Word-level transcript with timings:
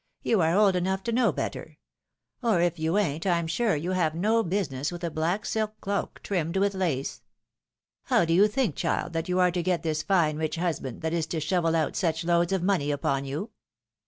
"You 0.23 0.41
are 0.41 0.55
old 0.57 0.75
enough 0.75 1.03
to 1.03 1.11
know 1.11 1.31
better; 1.31 1.77
or 2.41 2.59
if 2.59 2.79
you 2.79 2.97
ain't, 2.97 3.21
Pm 3.25 3.45
sure, 3.45 3.75
you 3.75 3.91
have 3.91 4.15
no 4.15 4.41
business 4.41 4.91
with 4.91 5.03
a 5.03 5.11
black 5.11 5.45
silk 5.45 5.79
cloak 5.79 6.21
triihmed 6.23 6.57
with 6.57 6.73
lace. 6.73 7.21
How 8.05 8.25
do 8.25 8.33
you 8.33 8.47
think, 8.47 8.75
child, 8.75 9.13
that 9.13 9.29
you 9.29 9.37
are 9.39 9.51
to 9.51 9.61
get 9.61 9.83
this 9.83 10.01
fine 10.01 10.37
rich 10.37 10.55
husband 10.55 11.01
that 11.01 11.13
is 11.13 11.27
to 11.27 11.39
shovel 11.39 11.75
out 11.75 11.95
such 11.95 12.25
loads 12.25 12.51
of 12.51 12.63
money 12.63 12.87
Tjpon 12.87 13.27
you? 13.27 13.51